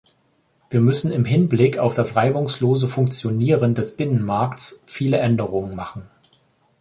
[0.71, 6.09] Wir müssen im Hinblick auf das reibungslose Funktionieren des Binnenmarkts viele Änderungen machen.